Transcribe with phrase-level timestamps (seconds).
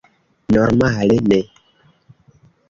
[0.51, 1.41] Normale, ne.